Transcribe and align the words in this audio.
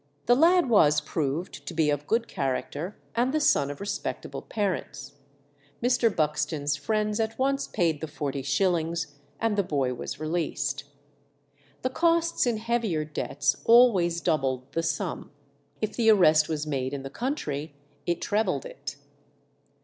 The 0.25 0.35
lad 0.35 0.67
was 0.67 0.99
proved 0.99 1.67
to 1.67 1.75
be 1.75 1.91
of 1.91 2.07
good 2.07 2.27
character 2.27 2.97
and 3.15 3.31
the 3.31 3.39
son 3.39 3.69
of 3.69 3.79
respectable 3.79 4.41
parents. 4.41 5.13
Mr. 5.79 6.09
Buxton's 6.09 6.75
friends 6.75 7.19
at 7.19 7.37
once 7.37 7.67
paid 7.67 8.01
the 8.01 8.07
forty 8.07 8.41
shillings, 8.41 9.19
and 9.39 9.55
the 9.55 9.61
boy 9.61 9.93
was 9.93 10.19
released. 10.19 10.85
The 11.83 11.91
costs 11.91 12.47
in 12.47 12.57
heavier 12.57 13.05
debts 13.05 13.57
always 13.63 14.21
doubled 14.21 14.71
the 14.71 14.81
sum; 14.81 15.29
if 15.81 15.95
the 15.95 16.09
arrest 16.09 16.49
was 16.49 16.65
made 16.65 16.95
in 16.95 17.03
the 17.03 17.11
country 17.11 17.75
it 18.07 18.21
trebled 18.23 18.65
it. 18.65 18.95